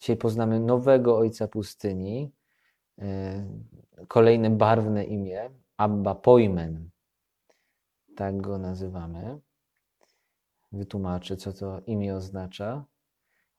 Dzisiaj 0.00 0.16
poznamy 0.16 0.60
nowego 0.60 1.18
ojca 1.18 1.48
pustyni, 1.48 2.32
e, 2.98 3.44
kolejne 4.08 4.50
barwne 4.50 5.04
imię, 5.04 5.50
Abba 5.76 6.14
Pojmen. 6.14 6.90
Tak 8.16 8.40
go 8.40 8.58
nazywamy. 8.58 9.40
Wytłumaczę, 10.72 11.36
co 11.36 11.52
to 11.52 11.80
imię 11.86 12.14
oznacza. 12.14 12.84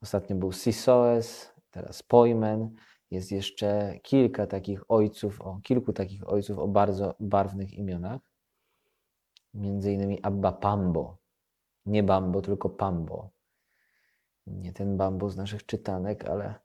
Ostatnio 0.02 0.36
był 0.36 0.52
Sisoes, 0.52 1.54
teraz 1.72 2.04
Pojmen. 2.04 2.76
Jest 3.12 3.32
jeszcze 3.32 4.00
kilka 4.04 4.48
takich 4.48 4.92
ojców, 4.92 5.42
o 5.42 5.60
kilku 5.64 5.94
takich 5.94 6.30
ojców 6.30 6.60
o 6.60 6.68
bardzo 6.68 7.16
barwnych 7.20 7.74
imionach. 7.74 8.22
Między 9.54 9.94
innymi 9.94 10.20
Abba 10.24 10.52
Pambo. 10.52 11.18
Nie 11.86 12.04
Bambo, 12.04 12.42
tylko 12.42 12.70
Pambo. 12.70 13.30
Nie 14.52 14.74
ten 14.74 14.98
Bambo 14.98 15.30
z 15.30 15.38
naszych 15.38 15.66
czytanek, 15.66 16.26
ale 16.26 16.56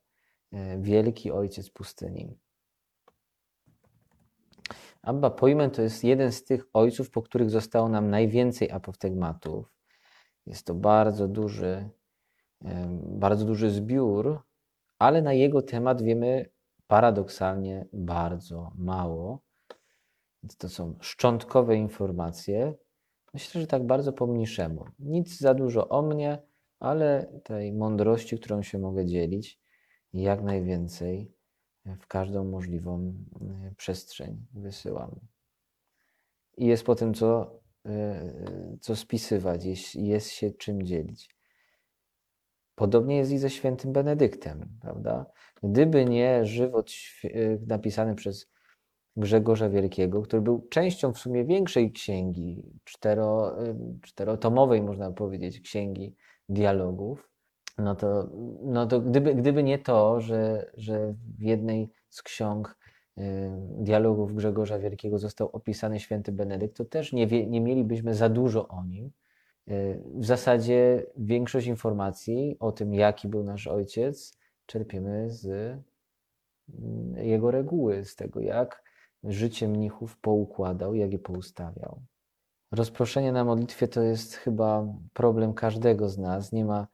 e, 0.52 0.78
wielki 0.78 1.30
ojciec 1.30 1.70
pustyni. 1.70 2.38
Abba 5.02 5.30
Pojmen 5.30 5.70
to 5.70 5.82
jest 5.82 6.04
jeden 6.04 6.32
z 6.32 6.44
tych 6.44 6.64
ojców, 6.72 7.10
po 7.10 7.22
których 7.22 7.50
zostało 7.50 7.88
nam 7.88 8.10
najwięcej 8.10 8.70
apoftegmatów. 8.70 9.72
Jest 10.46 10.66
to 10.66 10.74
bardzo 10.74 11.28
duży, 11.28 11.90
bardzo 13.02 13.44
duży 13.44 13.70
zbiór, 13.70 14.42
ale 14.98 15.22
na 15.22 15.32
jego 15.32 15.62
temat 15.62 16.02
wiemy 16.02 16.50
paradoksalnie 16.86 17.86
bardzo 17.92 18.72
mało. 18.74 19.40
Więc 20.42 20.56
to 20.56 20.68
są 20.68 20.94
szczątkowe 21.00 21.76
informacje. 21.76 22.74
Myślę, 23.34 23.60
że 23.60 23.66
tak 23.66 23.86
bardzo 23.86 24.12
po 24.12 24.26
mniszemu. 24.26 24.84
Nic 24.98 25.38
za 25.38 25.54
dużo 25.54 25.88
o 25.88 26.02
mnie, 26.02 26.42
ale 26.80 27.40
tej 27.44 27.72
mądrości, 27.72 28.38
którą 28.38 28.62
się 28.62 28.78
mogę 28.78 29.06
dzielić, 29.06 29.60
jak 30.12 30.42
najwięcej 30.42 31.36
w 32.00 32.06
każdą 32.06 32.44
możliwą 32.44 33.14
e, 33.40 33.74
przestrzeń 33.76 34.46
wysyłam. 34.54 35.20
I 36.56 36.66
jest 36.66 36.84
potem 36.84 37.14
co, 37.14 37.60
e, 37.86 38.76
co 38.80 38.96
spisywać, 38.96 39.64
jest, 39.64 39.94
jest 39.94 40.30
się 40.30 40.50
czym 40.50 40.82
dzielić. 40.82 41.36
Podobnie 42.74 43.16
jest 43.16 43.32
i 43.32 43.38
ze 43.38 43.50
świętym 43.50 43.92
Benedyktem, 43.92 44.78
prawda? 44.80 45.26
Gdyby 45.62 46.04
nie 46.04 46.44
żywot 46.44 46.92
e, 47.24 47.28
napisany 47.66 48.14
przez 48.14 48.50
Grzegorza 49.16 49.68
Wielkiego, 49.68 50.22
który 50.22 50.42
był 50.42 50.68
częścią 50.68 51.12
w 51.12 51.18
sumie 51.18 51.44
większej 51.44 51.92
księgi, 51.92 52.62
cztero, 52.84 53.56
czterotomowej, 54.02 54.82
można 54.82 55.12
powiedzieć, 55.12 55.60
księgi 55.60 56.16
dialogów, 56.48 57.30
no 57.78 57.94
to, 57.94 58.30
no 58.62 58.86
to 58.86 59.00
gdyby, 59.00 59.34
gdyby 59.34 59.62
nie 59.62 59.78
to, 59.78 60.20
że, 60.20 60.70
że 60.76 61.14
w 61.38 61.42
jednej 61.42 61.90
z 62.10 62.22
ksiąg 62.22 62.78
y, 63.18 63.22
dialogów 63.78 64.34
Grzegorza 64.34 64.78
Wielkiego 64.78 65.18
został 65.18 65.48
opisany 65.52 66.00
święty 66.00 66.32
Benedykt, 66.32 66.76
to 66.76 66.84
też 66.84 67.12
nie, 67.12 67.26
wie, 67.26 67.46
nie 67.46 67.60
mielibyśmy 67.60 68.14
za 68.14 68.28
dużo 68.28 68.68
o 68.68 68.84
nim. 68.84 69.10
Y, 69.68 70.02
w 70.14 70.24
zasadzie 70.24 71.06
większość 71.16 71.66
informacji 71.66 72.56
o 72.60 72.72
tym, 72.72 72.94
jaki 72.94 73.28
był 73.28 73.44
nasz 73.44 73.66
ojciec, 73.66 74.38
czerpiemy 74.66 75.30
z 75.30 75.46
mm, 76.68 77.16
jego 77.16 77.50
reguły, 77.50 78.04
z 78.04 78.16
tego, 78.16 78.40
jak 78.40 78.82
życie 79.24 79.68
mnichów 79.68 80.18
poukładał, 80.20 80.94
jak 80.94 81.12
je 81.12 81.18
poustawiał. 81.18 82.02
Rozproszenie 82.72 83.32
na 83.32 83.44
modlitwie 83.44 83.88
to 83.88 84.02
jest 84.02 84.34
chyba 84.34 84.86
problem 85.12 85.54
każdego 85.54 86.08
z 86.08 86.18
nas. 86.18 86.52
Nie 86.52 86.64
ma 86.64 86.86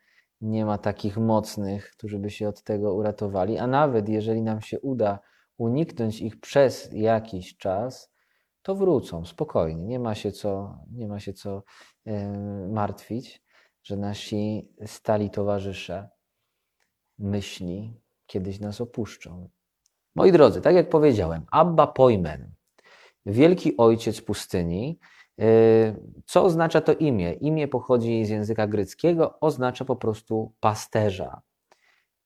nie 0.42 0.67
ma 0.67 0.79
takich 0.79 1.17
mocnych, 1.17 1.91
którzy 1.91 2.19
by 2.19 2.31
się 2.31 2.48
od 2.48 2.62
tego 2.62 2.95
uratowali, 2.95 3.59
a 3.59 3.67
nawet 3.67 4.09
jeżeli 4.09 4.42
nam 4.42 4.61
się 4.61 4.81
uda 4.81 5.19
uniknąć 5.59 6.20
ich 6.20 6.41
przez 6.41 6.89
jakiś 6.92 7.56
czas, 7.56 8.12
to 8.62 8.75
wrócą 8.75 9.25
spokojnie. 9.25 9.84
Nie 9.84 9.98
ma 9.98 10.14
się 10.14 10.33
co, 10.33 10.79
nie 10.92 11.08
ma 11.08 11.20
się 11.20 11.33
co 11.33 11.63
e, 12.07 12.29
martwić, 12.69 13.42
że 13.83 13.96
nasi 13.96 14.69
stali 14.86 15.30
towarzysze 15.30 16.08
myśli 17.19 18.01
kiedyś 18.27 18.61
nas 18.61 18.80
opuszczą. 18.80 19.48
Moi 20.14 20.33
drodzy, 20.33 20.61
tak 20.61 20.75
jak 20.75 20.89
powiedziałem, 20.89 21.45
Abba 21.51 21.86
Pojmen, 21.86 22.55
wielki 23.27 23.77
ojciec 23.77 24.20
pustyni, 24.20 24.98
co 26.27 26.45
oznacza 26.45 26.81
to 26.81 26.93
imię? 26.93 27.33
Imię 27.33 27.69
pochodzi 27.69 28.25
z 28.25 28.29
języka 28.29 28.67
greckiego, 28.67 29.41
oznacza 29.41 29.85
po 29.85 29.97
prostu 29.97 30.53
pasterza. 30.61 31.41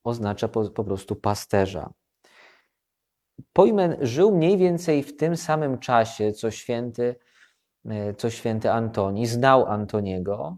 Oznacza 0.04 0.48
po, 0.48 0.70
po 0.70 0.84
prostu 0.84 1.16
pasterza. 1.16 1.90
Pojmen 3.52 3.96
żył 4.00 4.36
mniej 4.36 4.56
więcej 4.56 5.02
w 5.02 5.16
tym 5.16 5.36
samym 5.36 5.78
czasie, 5.78 6.32
co 6.32 6.50
święty, 6.50 7.16
e, 7.88 8.14
co 8.14 8.30
święty 8.30 8.72
Antoni. 8.72 9.26
Znał 9.26 9.66
Antoniego, 9.66 10.56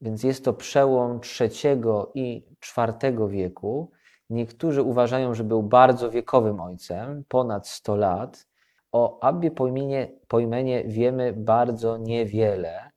więc 0.00 0.22
jest 0.22 0.44
to 0.44 0.52
przełom 0.52 1.20
III 1.40 1.80
i 2.14 2.46
IV 2.78 3.28
wieku. 3.28 3.90
Niektórzy 4.30 4.82
uważają, 4.82 5.34
że 5.34 5.44
był 5.44 5.62
bardzo 5.62 6.10
wiekowym 6.10 6.60
ojcem, 6.60 7.24
ponad 7.28 7.68
100 7.68 7.96
lat. 7.96 8.46
O 8.92 9.18
Abbie 9.20 9.50
Pojmenie, 9.50 10.12
Pojmenie 10.28 10.84
wiemy 10.84 11.32
bardzo 11.32 11.96
niewiele, 11.96 12.90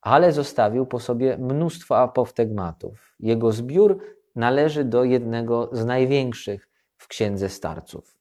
ale 0.00 0.32
zostawił 0.32 0.86
po 0.86 1.00
sobie 1.00 1.38
mnóstwo 1.38 1.98
apoftegmatów. 1.98 3.14
Jego 3.20 3.52
zbiór 3.52 3.98
należy 4.36 4.84
do 4.84 5.04
jednego 5.04 5.70
z 5.72 5.84
największych 5.84 6.68
w 6.96 7.08
Księdze 7.08 7.48
Starców. 7.48 8.18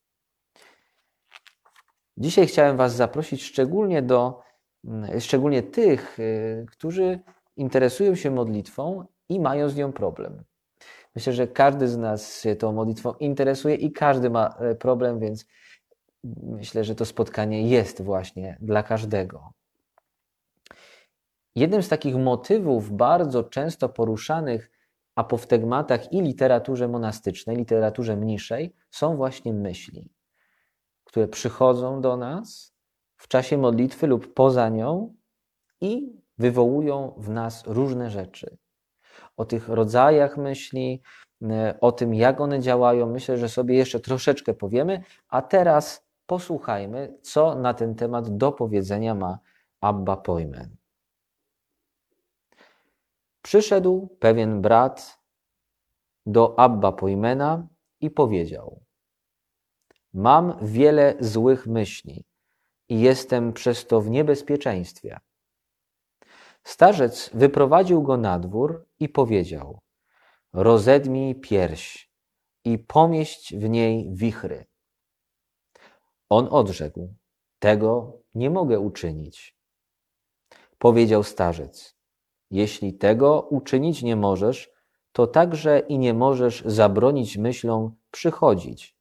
Dzisiaj 2.17 2.47
chciałem 2.47 2.77
Was 2.77 2.95
zaprosić 2.95 3.43
szczególnie 3.43 4.01
do, 4.01 4.41
mm, 4.85 5.19
szczególnie 5.19 5.63
tych, 5.63 6.19
y, 6.19 6.65
którzy 6.71 7.19
interesują 7.57 8.15
się 8.15 8.31
modlitwą 8.31 9.05
i 9.29 9.39
mają 9.39 9.69
z 9.69 9.75
nią 9.75 9.91
problem. 9.91 10.43
Myślę, 11.15 11.33
że 11.33 11.47
każdy 11.47 11.87
z 11.87 11.97
nas 11.97 12.41
się 12.41 12.55
tą 12.55 12.73
modlitwą 12.73 13.13
interesuje 13.13 13.75
i 13.75 13.91
każdy 13.91 14.29
ma 14.29 14.55
e, 14.59 14.75
problem, 14.75 15.19
więc 15.19 15.45
myślę, 16.43 16.83
że 16.83 16.95
to 16.95 17.05
spotkanie 17.05 17.69
jest 17.69 18.01
właśnie 18.01 18.57
dla 18.61 18.83
każdego. 18.83 19.53
Jednym 21.55 21.83
z 21.83 21.89
takich 21.89 22.15
motywów 22.15 22.91
bardzo 22.91 23.43
często 23.43 23.89
poruszanych 23.89 24.71
apoftegmatach 25.15 26.13
i 26.13 26.21
literaturze 26.21 26.87
monastycznej, 26.87 27.57
literaturze 27.57 28.17
mniejszej, 28.17 28.75
są 28.91 29.15
właśnie 29.15 29.53
myśli, 29.53 30.09
które 31.03 31.27
przychodzą 31.27 32.01
do 32.01 32.17
nas 32.17 32.73
w 33.17 33.27
czasie 33.27 33.57
modlitwy 33.57 34.07
lub 34.07 34.33
poza 34.33 34.69
nią 34.69 35.15
i 35.81 36.13
wywołują 36.37 37.13
w 37.17 37.29
nas 37.29 37.63
różne 37.67 38.09
rzeczy. 38.09 38.57
O 39.37 39.45
tych 39.45 39.69
rodzajach 39.69 40.37
myśli, 40.37 41.01
o 41.81 41.91
tym, 41.91 42.13
jak 42.13 42.41
one 42.41 42.59
działają, 42.59 43.09
myślę, 43.09 43.37
że 43.37 43.49
sobie 43.49 43.75
jeszcze 43.75 43.99
troszeczkę 43.99 44.53
powiemy, 44.53 45.03
a 45.27 45.41
teraz 45.41 46.05
posłuchajmy, 46.33 47.17
co 47.21 47.55
na 47.55 47.73
ten 47.73 47.95
temat 47.95 48.37
do 48.37 48.51
powiedzenia 48.51 49.15
ma 49.15 49.39
Abba 49.81 50.17
Pojmen. 50.17 50.75
Przyszedł 53.41 54.17
pewien 54.19 54.61
brat 54.61 55.19
do 56.25 56.59
Abba 56.59 56.91
Pojmena 56.91 57.67
i 58.01 58.11
powiedział: 58.11 58.83
Mam 60.13 60.57
wiele 60.61 61.15
złych 61.19 61.67
myśli 61.67 62.25
i 62.89 63.01
jestem 63.01 63.53
przez 63.53 63.87
to 63.87 64.01
w 64.01 64.09
niebezpieczeństwie. 64.09 65.19
Starzec 66.63 67.29
wyprowadził 67.33 68.03
go 68.03 68.17
na 68.17 68.39
dwór 68.39 68.87
i 68.99 69.09
powiedział: 69.09 69.79
Rozedmij 70.53 71.35
pierś 71.35 72.11
i 72.65 72.79
pomieść 72.79 73.55
w 73.55 73.69
niej 73.69 74.09
wichry. 74.13 74.72
On 76.33 76.47
odrzekł: 76.51 77.13
Tego 77.59 78.17
nie 78.35 78.49
mogę 78.49 78.79
uczynić. 78.79 79.57
Powiedział 80.77 81.23
starzec: 81.23 81.95
Jeśli 82.51 82.93
tego 82.93 83.41
uczynić 83.41 84.03
nie 84.03 84.15
możesz, 84.15 84.71
to 85.11 85.27
także 85.27 85.79
i 85.79 85.97
nie 85.97 86.13
możesz 86.13 86.63
zabronić 86.65 87.37
myślom 87.37 87.95
przychodzić, 88.11 88.97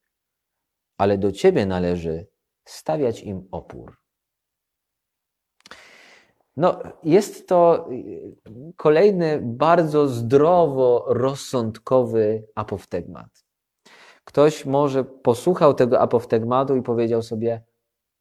ale 0.98 1.18
do 1.18 1.32
ciebie 1.32 1.66
należy 1.66 2.26
stawiać 2.64 3.22
im 3.22 3.48
opór. 3.50 3.96
No, 6.56 6.82
jest 7.02 7.48
to 7.48 7.88
kolejny 8.76 9.40
bardzo 9.42 10.08
zdrowo 10.08 11.04
rozsądkowy 11.08 12.48
apoftegmat. 12.54 13.41
Ktoś 14.24 14.66
może 14.66 15.04
posłuchał 15.04 15.74
tego 15.74 16.00
apoftegmatu 16.00 16.76
i 16.76 16.82
powiedział 16.82 17.22
sobie, 17.22 17.62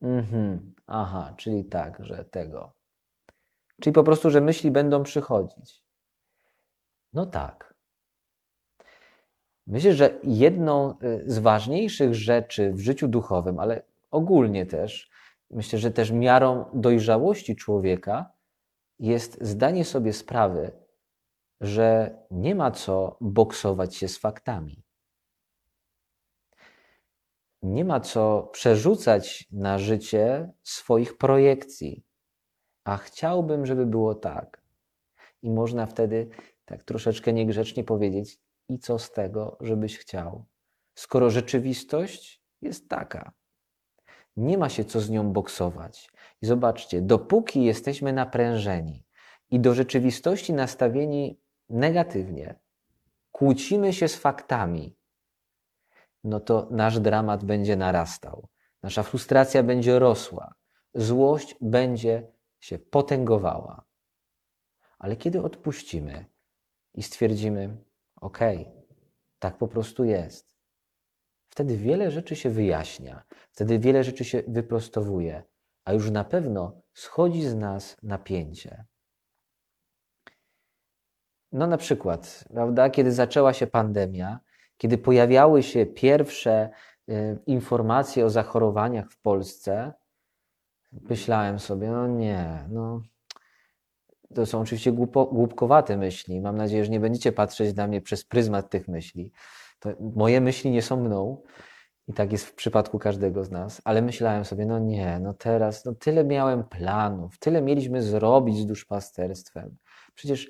mhm, 0.02 0.74
aha, 0.88 1.34
czyli 1.38 1.66
tak, 1.66 2.06
że 2.06 2.26
tego. 2.26 2.74
Czyli 3.82 3.94
po 3.94 4.04
prostu, 4.04 4.30
że 4.30 4.42
myśli 4.42 4.72
będą 4.72 5.04
przychodzić. 5.04 5.84
No 7.14 7.26
tak. 7.26 7.74
Myślę, 9.68 9.94
że 9.94 10.20
jedną 10.24 10.92
y, 10.92 11.24
z 11.26 11.40
ważniejszych 11.40 12.16
rzeczy 12.16 12.74
w 12.74 12.80
życiu 12.80 13.08
duchowym, 13.08 13.60
ale 13.60 13.84
ogólnie 14.12 14.66
też, 14.66 15.12
myślę, 15.50 15.80
że 15.80 15.92
też 15.92 16.12
miarą 16.12 16.66
dojrzałości 16.74 17.56
człowieka 17.56 18.32
jest 19.00 19.38
zdanie 19.42 19.86
sobie 19.86 20.14
sprawy, 20.14 20.72
że 21.62 22.18
nie 22.32 22.56
ma 22.56 22.72
co 22.72 23.18
boksować 23.22 23.96
się 23.96 24.08
z 24.08 24.18
faktami. 24.18 24.81
Nie 27.64 27.86
ma 27.86 28.00
co 28.00 28.50
przerzucać 28.54 29.48
na 29.52 29.80
życie 29.80 30.52
swoich 30.64 31.18
projekcji. 31.18 32.04
A 32.84 32.98
chciałbym, 32.98 33.66
żeby 33.66 33.86
było 33.86 34.16
tak. 34.16 34.62
I 35.42 35.52
można 35.52 35.86
wtedy 35.86 36.30
tak 36.66 36.84
troszeczkę 36.84 37.34
niegrzecznie 37.34 37.84
powiedzieć: 37.84 38.40
I 38.70 38.80
co 38.80 39.00
z 39.00 39.12
tego, 39.12 39.58
żebyś 39.62 39.98
chciał? 39.98 40.46
Skoro 40.96 41.30
rzeczywistość 41.30 42.42
jest 42.62 42.90
taka. 42.90 43.32
Nie 44.38 44.58
ma 44.58 44.70
się 44.70 44.86
co 44.86 45.00
z 45.00 45.10
nią 45.10 45.34
boksować. 45.34 46.10
I 46.42 46.46
zobaczcie, 46.46 47.02
dopóki 47.02 47.64
jesteśmy 47.64 48.14
naprężeni 48.14 49.06
i 49.52 49.60
do 49.60 49.74
rzeczywistości 49.74 50.54
nastawieni 50.54 51.40
negatywnie, 51.70 52.60
kłócimy 53.32 53.94
się 53.94 54.08
z 54.08 54.16
faktami, 54.16 54.96
no 56.24 56.40
to 56.40 56.68
nasz 56.72 57.00
dramat 57.00 57.44
będzie 57.44 57.76
narastał, 57.76 58.48
nasza 58.84 59.04
frustracja 59.04 59.64
będzie 59.64 60.00
rosła, 60.00 60.54
złość 60.94 61.56
będzie 61.62 62.32
się 62.60 62.80
potęgowała. 62.80 63.86
Ale 65.00 65.16
kiedy 65.16 65.42
odpuścimy 65.42 66.26
i 66.94 67.04
stwierdzimy, 67.04 67.78
OK, 68.16 68.40
tak 69.40 69.58
po 69.58 69.68
prostu 69.68 70.04
jest, 70.04 70.56
wtedy 71.50 71.78
wiele 71.78 72.12
rzeczy 72.12 72.36
się 72.36 72.50
wyjaśnia, 72.50 73.24
wtedy 73.52 73.80
wiele 73.80 74.04
rzeczy 74.04 74.26
się 74.26 74.44
wyprostowuje, 74.48 75.44
a 75.86 75.94
już 75.94 76.12
na 76.12 76.24
pewno 76.24 76.82
schodzi 76.94 77.44
z 77.44 77.56
nas 77.56 77.98
napięcie. 78.04 78.86
No 81.52 81.68
na 81.68 81.78
przykład, 81.78 82.44
prawda, 82.54 82.90
kiedy 82.90 83.12
zaczęła 83.12 83.54
się 83.54 83.68
pandemia, 83.68 84.40
kiedy 84.82 84.98
pojawiały 84.98 85.64
się 85.64 85.86
pierwsze 85.86 86.70
y, 87.10 87.40
informacje 87.46 88.26
o 88.26 88.30
zachorowaniach 88.30 89.12
w 89.12 89.22
Polsce, 89.22 89.94
myślałem 90.92 91.60
sobie, 91.60 91.90
no 91.90 92.08
nie, 92.08 92.66
no 92.70 93.02
to 94.36 94.46
są 94.46 94.62
oczywiście 94.62 94.92
głupo, 94.92 95.26
głupkowate 95.26 95.98
myśli. 95.98 96.42
Mam 96.42 96.58
nadzieję, 96.58 96.86
że 96.86 96.92
nie 96.92 97.00
będziecie 97.00 97.32
patrzeć 97.32 97.76
na 97.76 97.88
mnie 97.88 98.02
przez 98.02 98.26
pryzmat 98.26 98.70
tych 98.70 98.88
myśli. 98.88 99.32
To 99.80 99.90
moje 100.16 100.42
myśli 100.42 100.72
nie 100.72 100.82
są 100.82 100.98
mną 100.98 101.42
i 102.08 102.14
tak 102.14 102.32
jest 102.32 102.46
w 102.46 102.56
przypadku 102.56 103.00
każdego 103.00 103.44
z 103.44 103.52
nas, 103.52 103.82
ale 103.86 104.02
myślałem 104.02 104.46
sobie, 104.46 104.66
no 104.66 104.80
nie, 104.80 105.20
no 105.20 105.34
teraz, 105.34 105.86
no 105.86 105.96
tyle 105.96 106.24
miałem 106.24 106.64
planów, 106.64 107.40
tyle 107.40 107.62
mieliśmy 107.62 108.04
zrobić 108.04 108.58
z 108.58 108.66
duszpasterstwem. 108.66 109.78
Przecież 110.16 110.50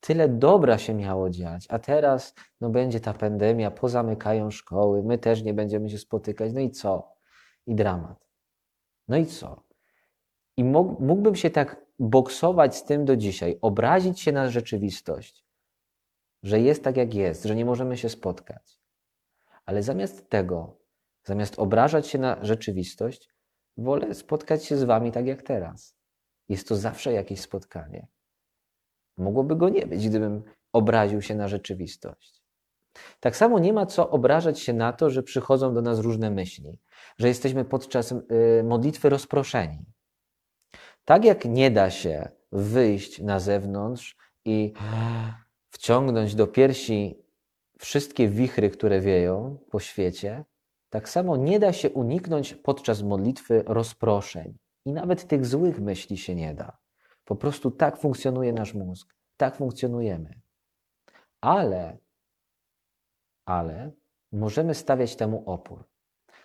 tyle 0.00 0.28
dobra 0.28 0.78
się 0.78 0.94
miało 0.94 1.30
dziać, 1.30 1.66
a 1.68 1.78
teraz 1.78 2.34
no 2.60 2.70
będzie 2.70 3.00
ta 3.00 3.14
pandemia, 3.14 3.70
pozamykają 3.70 4.50
szkoły, 4.50 5.02
my 5.02 5.18
też 5.18 5.42
nie 5.42 5.54
będziemy 5.54 5.90
się 5.90 5.98
spotykać, 5.98 6.52
no 6.52 6.60
i 6.60 6.70
co? 6.70 7.12
I 7.66 7.74
dramat. 7.74 8.28
No 9.08 9.16
i 9.16 9.26
co? 9.26 9.62
I 10.56 10.64
mógłbym 10.64 11.36
się 11.36 11.50
tak 11.50 11.86
boksować 11.98 12.76
z 12.76 12.84
tym 12.84 13.04
do 13.04 13.16
dzisiaj, 13.16 13.58
obrazić 13.60 14.20
się 14.20 14.32
na 14.32 14.50
rzeczywistość, 14.50 15.44
że 16.42 16.60
jest 16.60 16.84
tak 16.84 16.96
jak 16.96 17.14
jest, 17.14 17.44
że 17.44 17.56
nie 17.56 17.64
możemy 17.64 17.96
się 17.96 18.08
spotkać. 18.08 18.80
Ale 19.64 19.82
zamiast 19.82 20.30
tego, 20.30 20.78
zamiast 21.24 21.58
obrażać 21.58 22.06
się 22.06 22.18
na 22.18 22.44
rzeczywistość, 22.44 23.28
wolę 23.76 24.14
spotkać 24.14 24.64
się 24.64 24.76
z 24.76 24.84
wami 24.84 25.12
tak 25.12 25.26
jak 25.26 25.42
teraz. 25.42 25.96
Jest 26.48 26.68
to 26.68 26.76
zawsze 26.76 27.12
jakieś 27.12 27.40
spotkanie. 27.40 28.06
Mogłoby 29.18 29.56
go 29.56 29.68
nie 29.68 29.86
być, 29.86 30.08
gdybym 30.08 30.42
obraził 30.72 31.22
się 31.22 31.34
na 31.34 31.48
rzeczywistość. 31.48 32.42
Tak 33.20 33.36
samo 33.36 33.58
nie 33.58 33.72
ma 33.72 33.86
co 33.86 34.10
obrażać 34.10 34.60
się 34.60 34.72
na 34.72 34.92
to, 34.92 35.10
że 35.10 35.22
przychodzą 35.22 35.74
do 35.74 35.82
nas 35.82 35.98
różne 35.98 36.30
myśli, 36.30 36.78
że 37.18 37.28
jesteśmy 37.28 37.64
podczas 37.64 38.12
y, 38.12 38.62
modlitwy 38.64 39.08
rozproszeni. 39.08 39.84
Tak 41.04 41.24
jak 41.24 41.44
nie 41.44 41.70
da 41.70 41.90
się 41.90 42.28
wyjść 42.52 43.20
na 43.20 43.40
zewnątrz 43.40 44.16
i 44.44 44.72
wciągnąć 45.70 46.34
do 46.34 46.46
piersi 46.46 47.22
wszystkie 47.78 48.28
wichry, 48.28 48.70
które 48.70 49.00
wieją 49.00 49.58
po 49.70 49.80
świecie, 49.80 50.44
tak 50.90 51.08
samo 51.08 51.36
nie 51.36 51.60
da 51.60 51.72
się 51.72 51.90
uniknąć 51.90 52.54
podczas 52.54 53.02
modlitwy 53.02 53.62
rozproszeń. 53.66 54.58
I 54.86 54.92
nawet 54.92 55.28
tych 55.28 55.46
złych 55.46 55.80
myśli 55.80 56.16
się 56.18 56.34
nie 56.34 56.54
da. 56.54 56.78
Po 57.28 57.36
prostu 57.36 57.70
tak 57.70 57.96
funkcjonuje 57.96 58.52
nasz 58.52 58.74
mózg. 58.74 59.14
Tak 59.36 59.56
funkcjonujemy. 59.56 60.40
Ale, 61.40 61.98
ale 63.44 63.92
możemy 64.32 64.74
stawiać 64.74 65.16
temu 65.16 65.42
opór. 65.46 65.84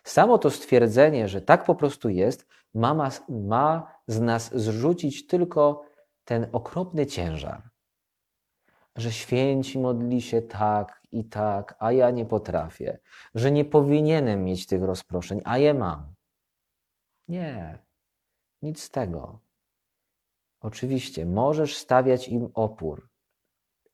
Samo 0.03 0.37
to 0.37 0.49
stwierdzenie, 0.49 1.27
że 1.27 1.41
tak 1.41 1.65
po 1.65 1.75
prostu 1.75 2.09
jest, 2.09 2.47
ma, 2.73 3.09
ma 3.29 3.95
z 4.07 4.19
nas 4.19 4.55
zrzucić 4.55 5.27
tylko 5.27 5.85
ten 6.25 6.49
okropny 6.51 7.05
ciężar. 7.05 7.69
Że 8.95 9.11
święci 9.11 9.79
modli 9.79 10.21
się 10.21 10.41
tak 10.41 11.01
i 11.11 11.25
tak, 11.25 11.75
a 11.79 11.91
ja 11.91 12.11
nie 12.11 12.25
potrafię. 12.25 12.99
Że 13.35 13.51
nie 13.51 13.65
powinienem 13.65 14.43
mieć 14.43 14.67
tych 14.67 14.83
rozproszeń, 14.83 15.41
a 15.45 15.57
je 15.57 15.73
mam. 15.73 16.13
Nie, 17.27 17.79
nic 18.61 18.83
z 18.83 18.89
tego. 18.89 19.42
Oczywiście, 20.63 21.25
możesz 21.25 21.77
stawiać 21.77 22.27
im 22.27 22.49
opór. 22.53 23.09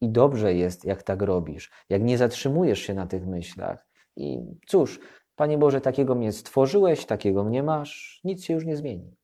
I 0.01 0.10
dobrze 0.10 0.54
jest, 0.54 0.86
jak 0.86 1.04
tak 1.04 1.21
robisz, 1.21 1.71
jak 1.89 2.04
nie 2.04 2.18
zatrzymujesz 2.18 2.80
się 2.80 2.94
na 2.94 3.07
tych 3.07 3.27
myślach. 3.27 3.88
I 4.16 4.39
cóż, 4.68 5.00
Panie 5.36 5.57
Boże, 5.57 5.81
takiego 5.81 6.16
mnie 6.16 6.31
stworzyłeś, 6.31 7.06
takiego 7.06 7.44
mnie 7.44 7.63
masz, 7.63 8.21
nic 8.24 8.44
się 8.44 8.54
już 8.54 8.66
nie 8.66 8.77
zmieni. 8.77 9.16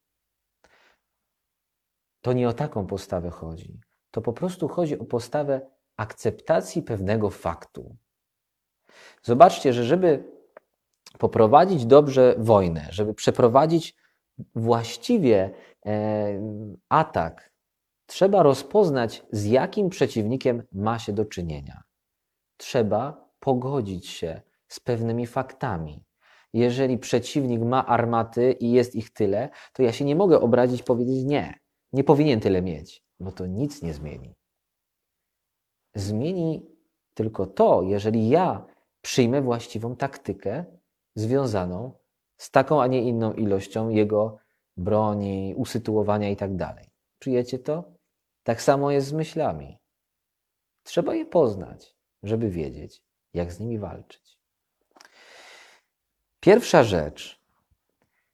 To 2.22 2.34
nie 2.34 2.50
o 2.50 2.54
taką 2.54 2.88
postawę 2.88 3.30
chodzi. 3.30 3.80
To 4.12 4.22
po 4.22 4.34
prostu 4.34 4.68
chodzi 4.68 5.00
o 5.00 5.06
postawę 5.06 5.62
akceptacji 5.98 6.82
pewnego 6.82 7.30
faktu. 7.30 7.96
Zobaczcie, 9.22 9.74
że 9.74 9.84
żeby 9.84 10.32
poprowadzić 11.20 11.86
dobrze 11.86 12.36
wojnę, 12.38 12.88
żeby 12.90 13.14
przeprowadzić 13.14 13.96
właściwie 14.56 15.52
atak, 16.90 17.52
trzeba 18.06 18.44
rozpoznać, 18.44 19.24
z 19.32 19.46
jakim 19.46 19.90
przeciwnikiem 19.90 20.64
ma 20.72 21.00
się 21.00 21.14
do 21.14 21.26
czynienia. 21.26 21.82
Trzeba 22.58 23.30
pogodzić 23.40 24.08
się 24.08 24.42
z 24.68 24.80
pewnymi 24.80 25.28
faktami. 25.28 26.04
Jeżeli 26.54 26.98
przeciwnik 26.98 27.62
ma 27.62 27.86
armaty 27.86 28.52
i 28.52 28.72
jest 28.72 28.96
ich 28.96 29.14
tyle, 29.14 29.50
to 29.74 29.84
ja 29.84 29.92
się 29.92 30.06
nie 30.06 30.16
mogę 30.16 30.42
obrazić 30.42 30.84
powiedzieć 30.84 31.26
nie, 31.26 31.60
nie 31.94 32.04
powinien 32.04 32.40
tyle 32.40 32.62
mieć, 32.62 33.04
bo 33.20 33.32
to 33.32 33.46
nic 33.46 33.82
nie 33.82 33.94
zmieni. 33.94 34.36
Zmieni 35.96 36.66
tylko 37.14 37.48
to, 37.48 37.82
jeżeli 37.82 38.30
ja 38.30 38.66
przyjmę 39.02 39.42
właściwą 39.42 39.96
taktykę 39.96 40.66
związaną 41.16 41.92
z 42.38 42.52
taką, 42.52 42.82
a 42.82 42.88
nie 42.88 43.04
inną 43.04 43.34
ilością 43.34 43.90
jego 43.90 44.38
broni, 44.78 45.54
usytuowania 45.58 46.30
i 46.30 46.36
tak 46.36 46.56
dalej. 46.56 46.90
Czujecie 47.20 47.60
to? 47.60 47.84
Tak 48.44 48.62
samo 48.62 48.92
jest 48.92 49.08
z 49.08 49.14
myślami. 49.14 49.78
Trzeba 50.84 51.16
je 51.16 51.26
poznać, 51.26 51.96
żeby 52.24 52.50
wiedzieć, 52.50 53.04
jak 53.34 53.54
z 53.54 53.60
nimi 53.60 53.80
walczyć. 53.80 54.40
Pierwsza 56.40 56.84
rzecz, 56.84 57.42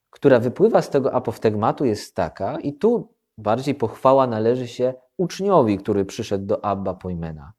która 0.09 0.39
wypływa 0.39 0.81
z 0.81 0.89
tego 0.89 1.13
apoftegmatu, 1.13 1.85
jest 1.85 2.15
taka, 2.15 2.59
i 2.59 2.73
tu 2.73 3.13
bardziej 3.37 3.75
pochwała 3.75 4.27
należy 4.27 4.67
się 4.67 4.93
uczniowi, 5.17 5.77
który 5.77 6.05
przyszedł 6.05 6.45
do 6.45 6.65
Abba 6.65 6.93
Pojmena, 6.93 7.53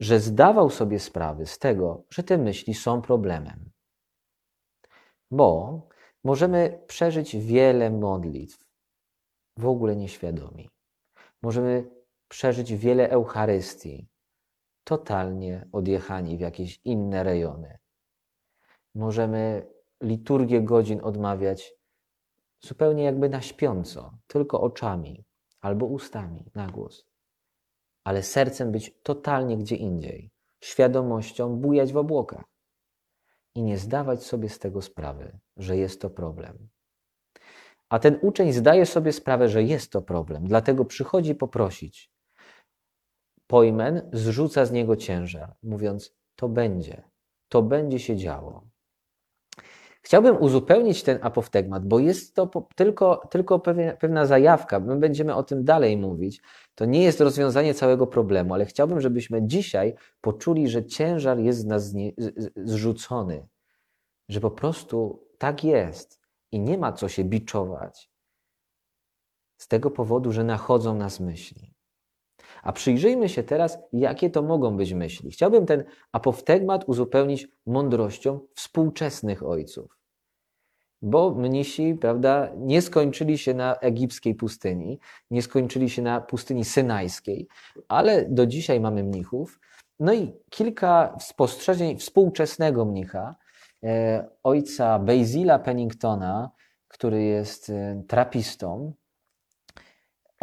że 0.00 0.20
zdawał 0.20 0.70
sobie 0.70 0.98
sprawę 1.00 1.46
z 1.46 1.58
tego, 1.58 2.02
że 2.10 2.22
te 2.22 2.38
myśli 2.38 2.74
są 2.74 3.02
problemem. 3.02 3.70
Bo 5.30 5.80
możemy 6.24 6.82
przeżyć 6.86 7.36
wiele 7.36 7.90
modlitw 7.90 8.66
w 9.58 9.66
ogóle 9.66 9.96
nieświadomi. 9.96 10.70
Możemy 11.42 11.90
przeżyć 12.28 12.74
wiele 12.74 13.10
Eucharystii, 13.10 14.08
totalnie 14.84 15.68
odjechani 15.72 16.36
w 16.36 16.40
jakieś 16.40 16.80
inne 16.84 17.22
rejony. 17.22 17.78
Możemy 18.94 19.66
liturgię 20.02 20.62
godzin 20.62 21.00
odmawiać 21.02 21.74
zupełnie 22.60 23.02
jakby 23.04 23.28
na 23.28 23.40
śpiąco, 23.40 24.18
tylko 24.26 24.60
oczami 24.60 25.24
albo 25.60 25.86
ustami 25.86 26.44
na 26.54 26.66
głos, 26.66 27.06
ale 28.04 28.22
sercem 28.22 28.72
być 28.72 29.00
totalnie 29.02 29.56
gdzie 29.58 29.76
indziej. 29.76 30.30
świadomością 30.64 31.56
bujać 31.56 31.92
w 31.92 31.96
obłokach 31.96 32.53
i 33.54 33.62
nie 33.62 33.78
zdawać 33.78 34.24
sobie 34.24 34.48
z 34.48 34.58
tego 34.58 34.82
sprawy, 34.82 35.38
że 35.56 35.76
jest 35.76 36.00
to 36.00 36.10
problem. 36.10 36.68
A 37.88 37.98
ten 37.98 38.18
uczeń 38.22 38.52
zdaje 38.52 38.86
sobie 38.86 39.12
sprawę, 39.12 39.48
że 39.48 39.62
jest 39.62 39.92
to 39.92 40.02
problem, 40.02 40.44
dlatego 40.44 40.84
przychodzi 40.84 41.34
poprosić. 41.34 42.10
Pojmen 43.46 44.10
zrzuca 44.12 44.66
z 44.66 44.72
niego 44.72 44.96
ciężar, 44.96 45.56
mówiąc: 45.62 46.16
To 46.36 46.48
będzie, 46.48 47.02
to 47.48 47.62
będzie 47.62 47.98
się 47.98 48.16
działo. 48.16 48.73
Chciałbym 50.04 50.42
uzupełnić 50.42 51.02
ten 51.02 51.18
apoftegmat, 51.22 51.86
bo 51.86 51.98
jest 51.98 52.34
to 52.34 52.50
tylko, 52.74 53.22
tylko 53.30 53.58
pewna 53.98 54.26
zajawka. 54.26 54.80
My 54.80 54.96
będziemy 54.96 55.34
o 55.34 55.42
tym 55.42 55.64
dalej 55.64 55.96
mówić. 55.96 56.42
To 56.74 56.84
nie 56.84 57.02
jest 57.02 57.20
rozwiązanie 57.20 57.74
całego 57.74 58.06
problemu, 58.06 58.54
ale 58.54 58.66
chciałbym, 58.66 59.00
żebyśmy 59.00 59.46
dzisiaj 59.46 59.94
poczuli, 60.20 60.68
że 60.68 60.84
ciężar 60.84 61.38
jest 61.38 61.58
z 61.58 61.64
nas 61.64 61.94
zrzucony, 62.56 63.48
że 64.28 64.40
po 64.40 64.50
prostu 64.50 65.26
tak 65.38 65.64
jest 65.64 66.20
i 66.52 66.60
nie 66.60 66.78
ma 66.78 66.92
co 66.92 67.08
się 67.08 67.24
biczować 67.24 68.10
z 69.56 69.68
tego 69.68 69.90
powodu, 69.90 70.32
że 70.32 70.44
nachodzą 70.44 70.94
nas 70.94 71.20
myśli. 71.20 71.73
A 72.64 72.72
przyjrzyjmy 72.72 73.28
się 73.28 73.42
teraz, 73.42 73.78
jakie 73.92 74.30
to 74.30 74.42
mogą 74.42 74.76
być 74.76 74.92
myśli. 74.92 75.30
Chciałbym 75.30 75.66
ten 75.66 75.84
apoftegmat 76.12 76.84
uzupełnić 76.86 77.48
mądrością 77.66 78.40
współczesnych 78.54 79.42
ojców. 79.42 79.98
Bo 81.02 81.34
mnisi, 81.34 81.94
prawda, 82.00 82.50
nie 82.56 82.82
skończyli 82.82 83.38
się 83.38 83.54
na 83.54 83.76
egipskiej 83.76 84.34
pustyni, 84.34 84.98
nie 85.30 85.42
skończyli 85.42 85.90
się 85.90 86.02
na 86.02 86.20
pustyni 86.20 86.64
synajskiej, 86.64 87.48
ale 87.88 88.24
do 88.28 88.46
dzisiaj 88.46 88.80
mamy 88.80 89.04
mnichów. 89.04 89.60
No 90.00 90.14
i 90.14 90.32
kilka 90.50 91.16
spostrzeżeń 91.20 91.98
współczesnego 91.98 92.84
mnicha, 92.84 93.36
e, 93.82 94.28
ojca 94.42 94.98
Bazila 94.98 95.58
Penningtona, 95.58 96.50
który 96.88 97.22
jest 97.22 97.70
e, 97.70 98.02
trapistą, 98.08 98.92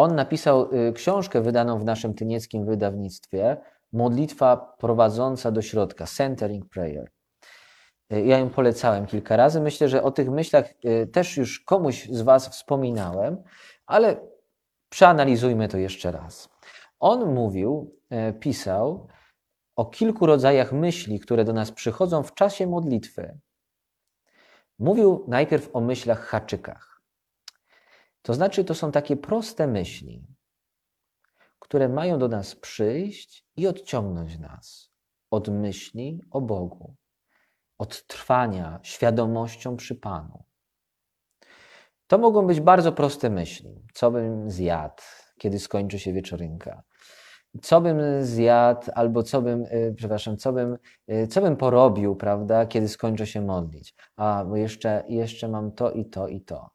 on 0.01 0.15
napisał 0.15 0.73
y, 0.73 0.93
książkę 0.93 1.41
wydaną 1.41 1.79
w 1.79 1.85
naszym 1.85 2.13
tynieckim 2.13 2.65
wydawnictwie 2.65 3.57
Modlitwa 3.93 4.75
prowadząca 4.77 5.51
do 5.51 5.61
środka, 5.61 6.05
Centering 6.05 6.69
Prayer. 6.69 7.11
Y, 8.13 8.21
ja 8.21 8.37
ją 8.37 8.49
polecałem 8.49 9.05
kilka 9.05 9.35
razy. 9.35 9.61
Myślę, 9.61 9.89
że 9.89 10.03
o 10.03 10.11
tych 10.11 10.29
myślach 10.29 10.73
y, 10.85 11.07
też 11.07 11.37
już 11.37 11.59
komuś 11.59 12.07
z 12.09 12.21
Was 12.21 12.49
wspominałem, 12.49 13.43
ale 13.85 14.15
przeanalizujmy 14.89 15.67
to 15.67 15.77
jeszcze 15.77 16.11
raz. 16.11 16.49
On 16.99 17.33
mówił, 17.33 17.95
pisał 18.39 19.07
o 19.75 19.85
kilku 19.85 20.25
rodzajach 20.25 20.71
myśli, 20.71 21.19
które 21.19 21.43
do 21.43 21.53
nas 21.53 21.71
przychodzą 21.71 22.23
w 22.23 22.33
czasie 22.33 22.67
modlitwy. 22.67 23.39
Mówił 24.79 25.25
najpierw 25.27 25.69
o 25.73 25.81
myślach 25.81 26.19
haczykach. 26.19 26.90
To 28.21 28.33
znaczy, 28.33 28.63
to 28.63 28.75
są 28.75 28.91
takie 28.91 29.17
proste 29.17 29.67
myśli, 29.67 30.27
które 31.59 31.89
mają 31.89 32.19
do 32.19 32.27
nas 32.27 32.55
przyjść 32.55 33.45
i 33.55 33.67
odciągnąć 33.67 34.39
nas 34.39 34.91
od 35.31 35.47
myśli 35.49 36.21
o 36.31 36.41
Bogu, 36.41 36.95
od 37.77 38.07
trwania 38.07 38.79
świadomością 38.83 39.77
przy 39.77 39.95
Panu. 39.95 40.43
To 42.07 42.17
mogą 42.17 42.47
być 42.47 42.59
bardzo 42.59 42.91
proste 42.91 43.29
myśli. 43.29 43.85
Co 43.93 44.11
bym 44.11 44.51
zjadł, 44.51 45.03
kiedy 45.39 45.59
skończy 45.59 45.99
się 45.99 46.13
wieczorynka? 46.13 46.83
Co 47.61 47.81
bym 47.81 48.23
zjadł, 48.25 48.91
albo 48.95 49.23
co 49.23 49.41
bym, 49.41 49.65
y, 49.65 49.93
przepraszam, 49.97 50.37
co 50.37 50.53
bym, 50.53 50.77
y, 51.11 51.27
co 51.27 51.41
bym 51.41 51.57
porobił, 51.57 52.15
prawda, 52.15 52.65
kiedy 52.65 52.87
skończę 52.87 53.27
się 53.27 53.41
modlić? 53.41 53.95
A, 54.15 54.45
bo 54.45 54.55
jeszcze, 54.55 55.03
jeszcze 55.09 55.47
mam 55.47 55.71
to 55.71 55.91
i 55.91 56.05
to 56.05 56.27
i 56.27 56.41
to. 56.41 56.69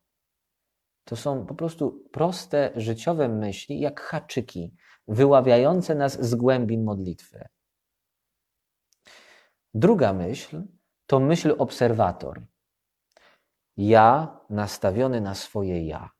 To 1.09 1.17
są 1.17 1.47
po 1.47 1.55
prostu 1.55 2.05
proste, 2.13 2.73
życiowe 2.77 3.29
myśli, 3.29 3.81
jak 3.81 4.01
haczyki, 4.01 4.75
wyławiające 5.09 5.95
nas 5.95 6.25
z 6.25 6.35
głębin 6.35 6.85
modlitwy. 6.85 7.49
Druga 9.75 10.13
myśl 10.13 10.63
to 11.07 11.21
myśl 11.21 11.55
obserwator. 11.59 12.43
Ja 13.77 14.41
nastawiony 14.51 15.21
na 15.21 15.35
swoje 15.35 15.87
ja. 15.87 16.11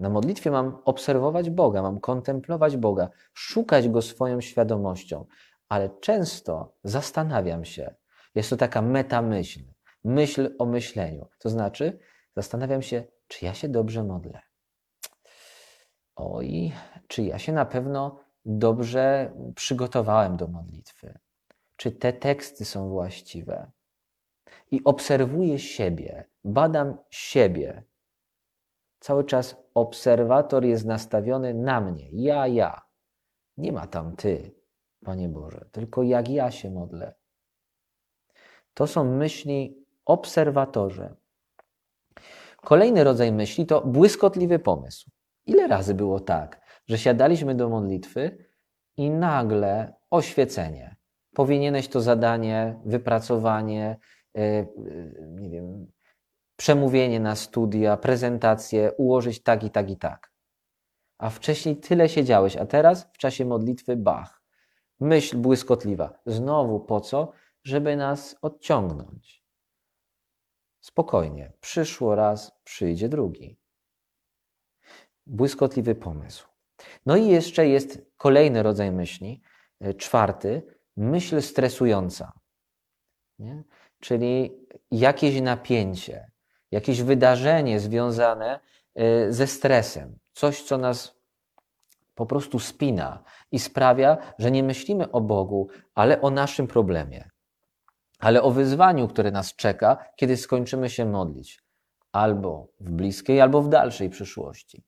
Na 0.00 0.08
modlitwie 0.08 0.50
mam 0.50 0.82
obserwować 0.84 1.50
Boga, 1.50 1.82
mam 1.82 2.00
kontemplować 2.00 2.76
Boga, 2.76 3.08
szukać 3.34 3.88
Go 3.88 4.02
swoją 4.02 4.40
świadomością, 4.40 5.26
ale 5.68 5.90
często 6.00 6.76
zastanawiam 6.84 7.64
się. 7.64 7.94
Jest 8.34 8.50
to 8.50 8.56
taka 8.56 8.82
metamyśl, 8.82 9.60
myśl 10.04 10.54
o 10.58 10.66
myśleniu. 10.66 11.28
To 11.38 11.48
znaczy, 11.48 11.98
zastanawiam 12.36 12.82
się, 12.82 13.04
czy 13.30 13.44
ja 13.44 13.54
się 13.54 13.68
dobrze 13.68 14.04
modlę? 14.04 14.40
Oj, 16.16 16.72
czy 17.08 17.22
ja 17.22 17.38
się 17.38 17.52
na 17.52 17.66
pewno 17.66 18.20
dobrze 18.44 19.32
przygotowałem 19.54 20.36
do 20.36 20.48
modlitwy? 20.48 21.18
Czy 21.76 21.92
te 21.92 22.12
teksty 22.12 22.64
są 22.64 22.88
właściwe? 22.88 23.70
I 24.70 24.84
obserwuję 24.84 25.58
siebie, 25.58 26.24
badam 26.44 26.96
siebie. 27.10 27.82
Cały 29.00 29.24
czas 29.24 29.56
obserwator 29.74 30.64
jest 30.64 30.84
nastawiony 30.84 31.54
na 31.54 31.80
mnie. 31.80 32.08
Ja, 32.12 32.46
ja. 32.46 32.82
Nie 33.56 33.72
ma 33.72 33.86
tam 33.86 34.16
ty, 34.16 34.54
Panie 35.04 35.28
Boże, 35.28 35.68
tylko 35.72 36.02
jak 36.02 36.28
ja 36.28 36.50
się 36.50 36.70
modlę. 36.70 37.14
To 38.74 38.86
są 38.86 39.04
myśli 39.04 39.86
obserwatorze. 40.04 41.19
Kolejny 42.64 43.04
rodzaj 43.04 43.32
myśli 43.32 43.66
to 43.66 43.80
błyskotliwy 43.80 44.58
pomysł. 44.58 45.10
Ile 45.46 45.68
razy 45.68 45.94
było 45.94 46.20
tak, 46.20 46.60
że 46.88 46.98
siadaliśmy 46.98 47.54
do 47.54 47.68
modlitwy 47.68 48.44
i 48.96 49.10
nagle 49.10 49.94
oświecenie. 50.10 50.96
Powinieneś 51.34 51.88
to 51.88 52.00
zadanie, 52.00 52.80
wypracowanie, 52.84 53.98
e, 54.36 54.40
e, 54.40 54.66
nie 55.30 55.50
wiem, 55.50 55.86
przemówienie 56.56 57.20
na 57.20 57.36
studia, 57.36 57.96
prezentację 57.96 58.92
ułożyć 58.92 59.42
tak 59.42 59.64
i 59.64 59.70
tak 59.70 59.90
i 59.90 59.96
tak. 59.96 60.32
A 61.18 61.30
wcześniej 61.30 61.76
tyle 61.76 62.08
siedziałeś, 62.08 62.56
a 62.56 62.66
teraz 62.66 63.08
w 63.12 63.18
czasie 63.18 63.44
modlitwy 63.44 63.96
bach. 63.96 64.42
Myśl 65.00 65.36
błyskotliwa. 65.36 66.18
Znowu 66.26 66.80
po 66.80 67.00
co? 67.00 67.32
Żeby 67.64 67.96
nas 67.96 68.36
odciągnąć. 68.42 69.39
Spokojnie, 70.80 71.52
przyszło 71.60 72.14
raz, 72.14 72.52
przyjdzie 72.64 73.08
drugi. 73.08 73.56
Błyskotliwy 75.26 75.94
pomysł. 75.94 76.48
No 77.06 77.16
i 77.16 77.28
jeszcze 77.28 77.68
jest 77.68 77.98
kolejny 78.16 78.62
rodzaj 78.62 78.92
myśli, 78.92 79.42
e, 79.80 79.94
czwarty, 79.94 80.62
myśl 80.96 81.42
stresująca. 81.42 82.32
Nie? 83.38 83.64
Czyli 84.00 84.66
jakieś 84.90 85.40
napięcie, 85.40 86.30
jakieś 86.70 87.02
wydarzenie 87.02 87.80
związane 87.80 88.60
e, 88.94 89.32
ze 89.32 89.46
stresem, 89.46 90.18
coś, 90.32 90.62
co 90.62 90.78
nas 90.78 91.20
po 92.14 92.26
prostu 92.26 92.58
spina 92.58 93.24
i 93.52 93.58
sprawia, 93.58 94.18
że 94.38 94.50
nie 94.50 94.62
myślimy 94.62 95.10
o 95.10 95.20
Bogu, 95.20 95.68
ale 95.94 96.20
o 96.20 96.30
naszym 96.30 96.66
problemie 96.66 97.30
ale 98.20 98.42
o 98.42 98.50
wyzwaniu, 98.50 99.08
które 99.08 99.30
nas 99.30 99.54
czeka, 99.54 100.04
kiedy 100.16 100.36
skończymy 100.36 100.90
się 100.90 101.06
modlić, 101.06 101.62
albo 102.12 102.68
w 102.80 102.90
bliskiej, 102.90 103.40
albo 103.40 103.62
w 103.62 103.68
dalszej 103.68 104.10
przyszłości. 104.10 104.84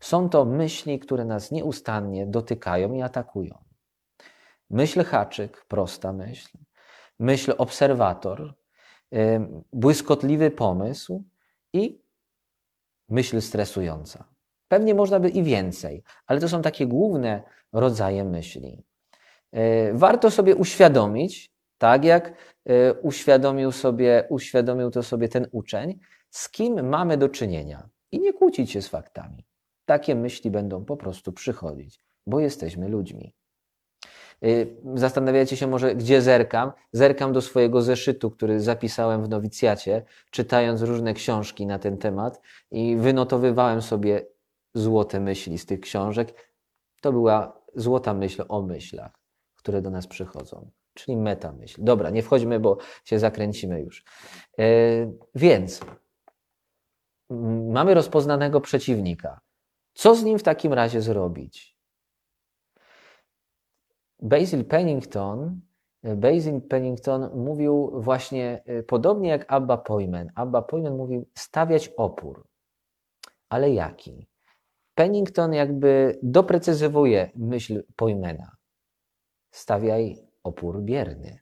Są 0.00 0.28
to 0.28 0.44
myśli, 0.44 0.98
które 0.98 1.24
nas 1.24 1.50
nieustannie 1.50 2.26
dotykają 2.26 2.94
i 2.94 3.02
atakują. 3.02 3.64
Myśl 4.70 5.04
haczyk, 5.04 5.64
prosta 5.68 6.12
myśl, 6.12 6.58
myśl 7.18 7.54
obserwator, 7.58 8.54
błyskotliwy 9.72 10.50
pomysł 10.50 11.24
i 11.72 12.02
myśl 13.08 13.40
stresująca. 13.40 14.24
Pewnie 14.68 14.94
można 14.94 15.20
by 15.20 15.28
i 15.28 15.42
więcej, 15.42 16.02
ale 16.26 16.40
to 16.40 16.48
są 16.48 16.62
takie 16.62 16.86
główne 16.86 17.42
rodzaje 17.72 18.24
myśli. 18.24 18.84
E, 19.52 19.92
warto 19.92 20.30
sobie 20.30 20.56
uświadomić, 20.56 21.55
tak 21.78 22.04
jak 22.04 22.32
e, 22.64 22.94
uświadomił, 22.94 23.72
sobie, 23.72 24.24
uświadomił 24.28 24.90
to 24.90 25.02
sobie 25.02 25.28
ten 25.28 25.46
uczeń, 25.52 25.98
z 26.30 26.50
kim 26.50 26.88
mamy 26.88 27.16
do 27.16 27.28
czynienia. 27.28 27.88
I 28.12 28.20
nie 28.20 28.32
kłócić 28.32 28.70
się 28.70 28.82
z 28.82 28.88
faktami. 28.88 29.46
Takie 29.84 30.14
myśli 30.14 30.50
będą 30.50 30.84
po 30.84 30.96
prostu 30.96 31.32
przychodzić, 31.32 32.00
bo 32.26 32.40
jesteśmy 32.40 32.88
ludźmi. 32.88 33.34
E, 34.42 34.48
zastanawiacie 34.94 35.56
się 35.56 35.66
może, 35.66 35.94
gdzie 35.94 36.22
zerkam? 36.22 36.72
Zerkam 36.92 37.32
do 37.32 37.42
swojego 37.42 37.82
zeszytu, 37.82 38.30
który 38.30 38.60
zapisałem 38.60 39.24
w 39.24 39.28
nowicjacie, 39.28 40.04
czytając 40.30 40.82
różne 40.82 41.14
książki 41.14 41.66
na 41.66 41.78
ten 41.78 41.98
temat 41.98 42.40
i 42.70 42.96
wynotowywałem 42.96 43.82
sobie 43.82 44.26
złote 44.74 45.20
myśli 45.20 45.58
z 45.58 45.66
tych 45.66 45.80
książek. 45.80 46.52
To 47.00 47.12
była 47.12 47.62
złota 47.74 48.14
myśl 48.14 48.44
o 48.48 48.62
myślach 48.62 49.26
które 49.66 49.82
do 49.82 49.90
nas 49.90 50.06
przychodzą, 50.06 50.70
czyli 50.96 51.16
metamyśl. 51.16 51.84
Dobra, 51.84 52.10
nie 52.10 52.22
wchodźmy, 52.22 52.60
bo 52.60 52.78
się 53.04 53.18
zakręcimy 53.18 53.80
już. 53.80 54.04
E, 54.58 54.64
więc 55.34 55.80
mamy 57.70 57.94
rozpoznanego 57.94 58.60
przeciwnika. 58.60 59.40
Co 59.94 60.14
z 60.14 60.24
nim 60.24 60.38
w 60.38 60.42
takim 60.42 60.72
razie 60.72 61.02
zrobić? 61.02 61.76
Basil 64.22 64.64
Pennington, 64.64 65.60
Basil 66.02 66.60
Pennington 66.60 67.30
mówił 67.34 68.02
właśnie 68.02 68.62
e, 68.66 68.82
podobnie 68.82 69.28
jak 69.28 69.52
Abba 69.52 69.76
Poyman. 69.76 70.30
Abba 70.34 70.62
Poyman 70.62 70.96
mówił 70.96 71.28
stawiać 71.34 71.88
opór. 71.96 72.46
Ale 73.48 73.70
jaki? 73.70 74.26
Pennington 74.94 75.52
jakby 75.52 76.18
doprecyzowuje 76.22 77.30
myśl 77.34 77.82
Poymana. 77.96 78.56
Stawiaj 79.50 80.25
opór 80.46 80.82
bierny. 80.82 81.38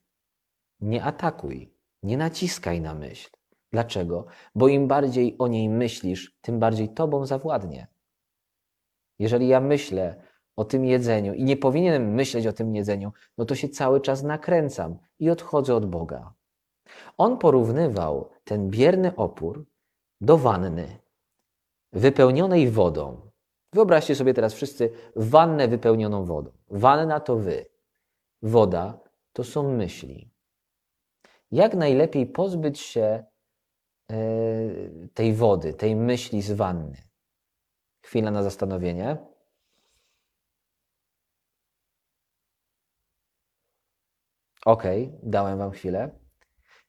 Nie 0.80 1.04
atakuj, 1.04 1.74
nie 2.02 2.16
naciskaj 2.16 2.80
na 2.80 2.94
myśl. 2.94 3.30
Dlaczego? 3.72 4.26
Bo 4.54 4.68
im 4.68 4.88
bardziej 4.88 5.36
o 5.38 5.48
niej 5.48 5.68
myślisz, 5.68 6.38
tym 6.40 6.58
bardziej 6.58 6.88
tobą 6.88 7.26
zawładnie. 7.26 7.86
Jeżeli 9.18 9.48
ja 9.48 9.60
myślę 9.60 10.22
o 10.56 10.64
tym 10.64 10.84
jedzeniu 10.84 11.34
i 11.34 11.44
nie 11.44 11.56
powinienem 11.56 12.14
myśleć 12.14 12.46
o 12.46 12.52
tym 12.52 12.74
jedzeniu, 12.74 13.12
no 13.38 13.44
to 13.44 13.54
się 13.54 13.68
cały 13.68 14.00
czas 14.00 14.22
nakręcam 14.22 14.98
i 15.18 15.30
odchodzę 15.30 15.74
od 15.74 15.86
Boga. 15.86 16.34
On 17.16 17.38
porównywał 17.38 18.30
ten 18.44 18.70
bierny 18.70 19.16
opór 19.16 19.66
do 20.20 20.38
wanny 20.38 20.98
wypełnionej 21.92 22.70
wodą. 22.70 23.30
Wyobraźcie 23.72 24.14
sobie 24.14 24.34
teraz 24.34 24.54
wszyscy 24.54 24.90
wannę 25.16 25.68
wypełnioną 25.68 26.24
wodą. 26.24 26.50
Wanna 26.70 27.20
to 27.20 27.36
wy. 27.36 27.73
Woda 28.44 29.00
to 29.32 29.44
są 29.44 29.76
myśli. 29.76 30.30
Jak 31.50 31.74
najlepiej 31.74 32.26
pozbyć 32.26 32.80
się 32.80 33.24
e, 34.10 34.16
tej 35.14 35.34
wody, 35.34 35.74
tej 35.74 35.96
myśli 35.96 36.42
z 36.42 36.52
wanny? 36.52 37.02
Chwila 38.02 38.30
na 38.30 38.42
zastanowienie. 38.42 39.16
Ok, 44.66 44.82
dałem 45.22 45.58
Wam 45.58 45.70
chwilę. 45.70 46.18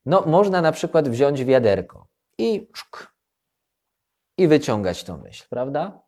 No, 0.06 0.22
można 0.26 0.62
na 0.62 0.72
przykład 0.72 1.10
wziąć 1.10 1.44
wiaderko 1.44 2.08
i 2.38 2.70
szk, 2.76 3.14
i 4.38 4.48
wyciągać 4.48 5.04
tą 5.04 5.18
myśl, 5.18 5.46
prawda? 5.50 6.02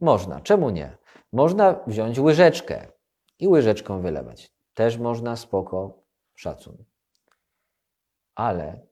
Można. 0.00 0.40
Czemu 0.40 0.70
nie? 0.70 0.96
Można 1.32 1.84
wziąć 1.86 2.18
łyżeczkę 2.18 2.92
i 3.38 3.48
łyżeczką 3.48 4.02
wylewać. 4.02 4.53
Też 4.74 4.98
można, 4.98 5.36
spoko, 5.36 6.02
szacun. 6.34 6.84
Ale 8.34 8.86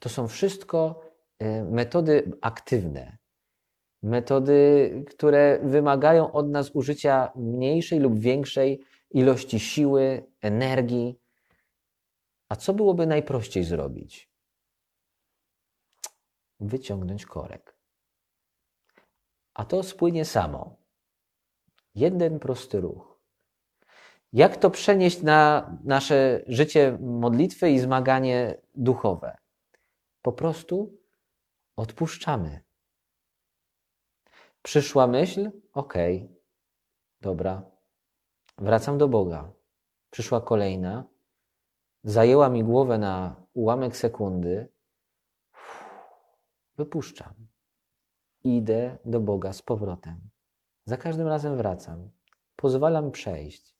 to 0.00 0.08
są 0.08 0.28
wszystko 0.28 1.02
y, 1.42 1.64
metody 1.64 2.32
aktywne. 2.40 3.18
Metody, 4.02 5.04
które 5.10 5.60
wymagają 5.62 6.32
od 6.32 6.48
nas 6.48 6.70
użycia 6.70 7.32
mniejszej 7.36 8.00
lub 8.00 8.18
większej 8.18 8.84
ilości 9.10 9.60
siły, 9.60 10.26
energii. 10.40 11.20
A 12.48 12.56
co 12.56 12.74
byłoby 12.74 13.06
najprościej 13.06 13.64
zrobić? 13.64 14.30
Wyciągnąć 16.60 17.26
korek. 17.26 17.76
A 19.54 19.64
to 19.64 19.82
spłynie 19.82 20.24
samo. 20.24 20.76
Jeden 21.94 22.38
prosty 22.38 22.80
ruch. 22.80 23.13
Jak 24.34 24.56
to 24.56 24.70
przenieść 24.70 25.22
na 25.22 25.70
nasze 25.84 26.44
życie 26.46 26.98
modlitwy 27.00 27.70
i 27.70 27.78
zmaganie 27.78 28.60
duchowe? 28.74 29.36
Po 30.22 30.32
prostu 30.32 30.98
odpuszczamy. 31.76 32.60
Przyszła 34.62 35.06
myśl? 35.06 35.50
Okej, 35.72 36.16
okay. 36.16 36.36
dobra, 37.20 37.62
Wracam 38.58 38.98
do 38.98 39.08
Boga. 39.08 39.52
Przyszła 40.10 40.40
kolejna, 40.40 41.04
zajęła 42.04 42.48
mi 42.48 42.64
głowę 42.64 42.98
na 42.98 43.36
ułamek 43.52 43.96
sekundy. 43.96 44.68
Wypuszczam. 46.76 47.34
Idę 48.44 48.98
do 49.04 49.20
Boga 49.20 49.52
z 49.52 49.62
powrotem. 49.62 50.30
Za 50.84 50.96
każdym 50.96 51.28
razem 51.28 51.56
wracam. 51.56 52.10
Pozwalam 52.56 53.10
przejść. 53.10 53.73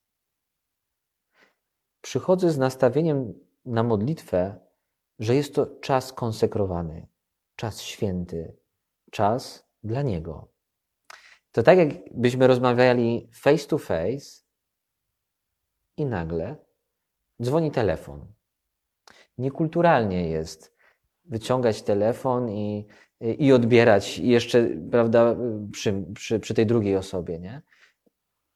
Przychodzę 2.15 2.51
z 2.51 2.57
nastawieniem 2.57 3.33
na 3.65 3.83
modlitwę, 3.83 4.59
że 5.19 5.35
jest 5.35 5.55
to 5.55 5.65
czas 5.65 6.13
konsekrowany, 6.13 7.07
czas 7.55 7.81
święty, 7.81 8.57
czas 9.11 9.67
dla 9.83 10.01
Niego. 10.01 10.47
To 11.51 11.63
tak, 11.63 11.77
jakbyśmy 11.77 12.47
rozmawiali 12.47 13.29
face 13.33 13.67
to 13.67 13.77
face, 13.77 14.43
i 15.97 16.05
nagle 16.05 16.55
dzwoni 17.41 17.71
telefon. 17.71 18.33
Niekulturalnie 19.37 20.29
jest 20.29 20.75
wyciągać 21.25 21.81
telefon 21.81 22.49
i, 22.49 22.87
i 23.19 23.53
odbierać 23.53 24.19
jeszcze, 24.19 24.67
prawda, 24.91 25.35
przy, 25.71 26.05
przy, 26.13 26.39
przy 26.39 26.53
tej 26.53 26.65
drugiej 26.65 26.95
osobie, 26.95 27.39
nie? 27.39 27.61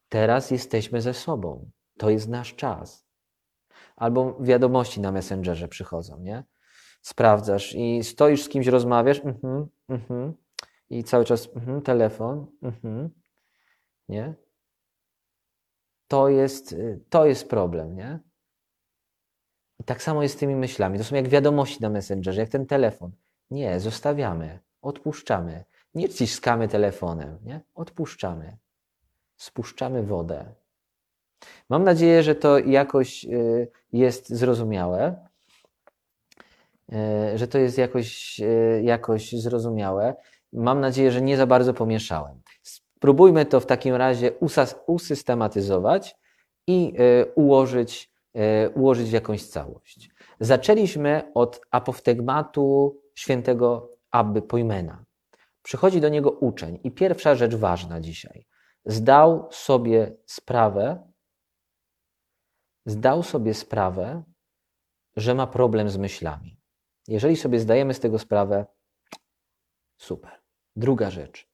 Teraz 0.08 0.50
jesteśmy 0.50 1.00
ze 1.00 1.14
sobą. 1.14 1.70
To 1.98 2.10
jest 2.10 2.28
nasz 2.28 2.54
czas. 2.54 3.09
Albo 4.00 4.36
wiadomości 4.40 5.00
na 5.00 5.12
Messengerze 5.12 5.68
przychodzą, 5.68 6.20
nie? 6.20 6.44
Sprawdzasz 7.02 7.74
i 7.74 8.04
stoisz 8.04 8.42
z 8.42 8.48
kimś, 8.48 8.66
rozmawiasz, 8.66 9.20
mhm, 9.24 9.66
mhm, 9.88 10.32
i 10.90 11.04
cały 11.04 11.24
czas 11.24 11.48
mhm, 11.56 11.82
telefon, 11.82 12.46
mhm, 12.62 13.10
nie? 14.08 14.34
to 16.10 16.28
jest, 16.28 16.72
y, 16.72 17.00
to 17.10 17.26
jest 17.26 17.48
problem, 17.48 17.96
nie? 17.96 18.20
I 19.78 19.84
tak 19.84 20.02
samo 20.02 20.22
jest 20.22 20.34
z 20.34 20.38
tymi 20.38 20.56
myślami. 20.56 20.98
To 20.98 21.04
są 21.04 21.16
jak 21.16 21.28
wiadomości 21.28 21.82
na 21.82 21.90
Messengerze, 21.90 22.40
jak 22.40 22.50
ten 22.50 22.66
telefon. 22.66 23.12
Nie, 23.50 23.80
zostawiamy, 23.80 24.60
odpuszczamy. 24.82 25.64
Nie 25.94 26.08
ciskamy 26.08 26.68
telefonem, 26.68 27.38
nie? 27.42 27.60
Odpuszczamy. 27.74 28.56
Spuszczamy 29.36 30.02
wodę. 30.02 30.54
Mam 31.68 31.84
nadzieję, 31.84 32.22
że 32.22 32.34
to 32.34 32.58
jakoś 32.58 33.24
y, 33.24 33.68
jest 33.92 34.28
zrozumiałe, 34.28 35.26
y, 36.92 37.38
że 37.38 37.48
to 37.48 37.58
jest 37.58 37.78
jakoś, 37.78 38.40
jakoś 38.82 39.32
zrozumiałe. 39.32 40.14
Mam 40.52 40.80
nadzieję, 40.80 41.12
że 41.12 41.22
nie 41.22 41.36
za 41.36 41.46
bardzo 41.46 41.74
pomieszałem. 41.74 42.42
Spróbujmy 42.62 43.46
to 43.46 43.60
w 43.60 43.66
takim 43.66 43.94
razie 43.94 44.32
usystematyzować 44.86 46.16
i 46.66 46.94
e, 46.98 47.26
ułożyć, 47.26 48.10
e, 48.34 48.70
ułożyć 48.70 49.10
w 49.10 49.12
jakąś 49.12 49.46
całość. 49.46 50.10
Zaczęliśmy 50.40 51.22
od 51.34 51.60
apoftegmatu 51.70 52.96
świętego 53.14 53.90
Abby 54.10 54.42
Pojmena. 54.42 55.04
Przychodzi 55.62 56.00
do 56.00 56.08
niego 56.08 56.30
uczeń 56.30 56.78
i 56.84 56.90
pierwsza 56.90 57.34
rzecz 57.34 57.54
ważna 57.54 58.00
dzisiaj. 58.00 58.46
Zdał 58.84 59.48
sobie 59.50 60.16
sprawę, 60.26 61.09
zdał 62.86 63.22
sobie 63.22 63.54
sprawę, 63.54 64.22
że 65.16 65.34
ma 65.34 65.46
problem 65.46 65.88
z 65.88 65.96
myślami. 65.96 66.60
Jeżeli 67.08 67.36
sobie 67.36 67.60
zdajemy 67.60 67.94
z 67.94 68.00
tego 68.00 68.18
sprawę, 68.18 68.66
super. 69.96 70.40
Druga 70.76 71.10
rzecz. 71.10 71.50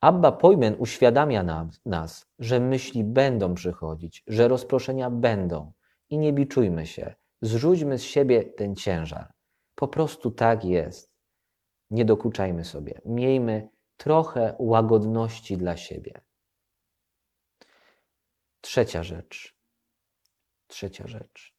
Abba 0.00 0.32
Pojmen 0.32 0.76
uświadamia 0.78 1.42
nam, 1.42 1.70
nas, 1.86 2.26
że 2.38 2.60
myśli 2.60 3.04
będą 3.04 3.54
przychodzić, 3.54 4.22
że 4.26 4.48
rozproszenia 4.48 5.10
będą 5.10 5.72
i 6.10 6.18
nie 6.18 6.32
biczujmy 6.32 6.86
się. 6.86 7.14
Zrzućmy 7.42 7.98
z 7.98 8.02
siebie 8.02 8.44
ten 8.44 8.76
ciężar. 8.76 9.32
Po 9.74 9.88
prostu 9.88 10.30
tak 10.30 10.64
jest. 10.64 11.12
Nie 11.90 12.04
dokuczajmy 12.04 12.64
sobie. 12.64 13.00
Miejmy 13.04 13.68
trochę 13.96 14.56
łagodności 14.58 15.56
dla 15.56 15.76
siebie. 15.76 16.20
Trzecia 18.60 19.02
rzecz. 19.02 19.61
Trzecia 20.72 21.06
rzecz. 21.06 21.54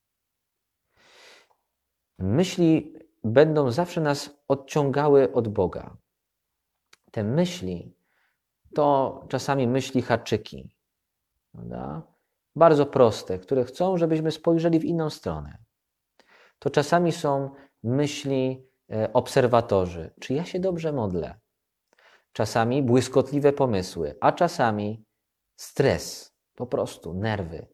Myśli 2.19 2.93
będą 3.23 3.71
zawsze 3.71 4.01
nas 4.01 4.29
odciągały 4.47 5.33
od 5.33 5.47
Boga. 5.47 5.97
Te 7.11 7.23
myśli 7.23 7.97
to 8.75 9.25
czasami 9.29 9.67
myśli 9.67 10.01
haczyki, 10.01 10.75
prawda? 11.51 12.01
bardzo 12.55 12.85
proste, 12.85 13.39
które 13.39 13.63
chcą, 13.63 13.97
żebyśmy 13.97 14.31
spojrzeli 14.31 14.79
w 14.79 14.85
inną 14.85 15.09
stronę. 15.09 15.57
To 16.59 16.69
czasami 16.69 17.11
są 17.11 17.51
myśli 17.83 18.67
e, 18.91 19.13
obserwatorzy, 19.13 20.13
czy 20.21 20.33
ja 20.33 20.45
się 20.45 20.59
dobrze 20.59 20.93
modlę. 20.93 21.39
Czasami 22.31 22.83
błyskotliwe 22.83 23.53
pomysły, 23.53 24.15
a 24.21 24.31
czasami 24.31 25.05
stres, 25.55 26.35
po 26.55 26.67
prostu 26.67 27.13
nerwy. 27.13 27.72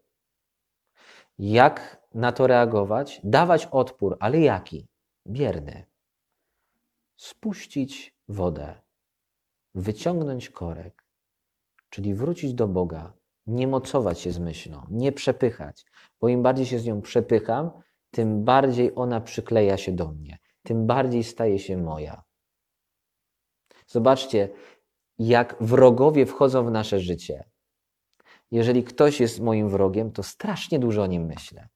Jak 1.40 2.08
na 2.14 2.32
to 2.32 2.48
reagować? 2.48 3.22
Dawać 3.24 3.66
odpór, 3.66 4.18
ale 4.20 4.40
jaki? 4.40 4.88
Bierny. 5.28 5.86
Spuścić 7.18 8.16
wodę, 8.28 8.82
wyciągnąć 9.76 10.50
korek, 10.50 11.06
czyli 11.90 12.14
wrócić 12.14 12.54
do 12.54 12.68
Boga, 12.68 13.14
nie 13.48 13.68
mocować 13.68 14.20
się 14.20 14.32
z 14.32 14.40
myślą, 14.40 14.86
nie 14.90 15.12
przepychać, 15.12 15.86
bo 16.22 16.28
im 16.28 16.44
bardziej 16.44 16.66
się 16.66 16.80
z 16.80 16.86
nią 16.86 17.02
przepycham, 17.02 17.72
tym 18.12 18.44
bardziej 18.44 18.92
ona 18.96 19.22
przykleja 19.22 19.78
się 19.78 19.92
do 19.92 20.12
mnie, 20.12 20.38
tym 20.64 20.88
bardziej 20.88 21.24
staje 21.24 21.60
się 21.60 21.78
moja. 21.78 22.24
Zobaczcie, 23.88 24.50
jak 25.20 25.56
wrogowie 25.62 26.26
wchodzą 26.26 26.66
w 26.66 26.72
nasze 26.72 27.00
życie. 27.00 27.49
Jeżeli 28.52 28.84
ktoś 28.84 29.20
jest 29.20 29.40
moim 29.40 29.70
wrogiem, 29.70 30.12
to 30.12 30.24
strasznie 30.24 30.80
dużo 30.80 31.04
o 31.04 31.08
nim 31.08 31.26
myślę. 31.26 31.68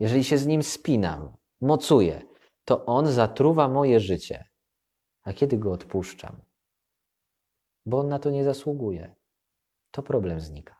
Jeżeli 0.00 0.24
się 0.24 0.38
z 0.38 0.46
nim 0.46 0.62
spinam, 0.62 1.36
mocuję, 1.60 2.22
to 2.64 2.86
on 2.86 3.06
zatruwa 3.12 3.68
moje 3.68 4.00
życie. 4.00 4.44
A 5.22 5.32
kiedy 5.32 5.58
go 5.58 5.72
odpuszczam? 5.72 6.42
Bo 7.86 7.98
on 7.98 8.08
na 8.08 8.18
to 8.18 8.30
nie 8.30 8.44
zasługuje, 8.44 9.14
to 9.90 10.02
problem 10.02 10.40
znika. 10.40 10.77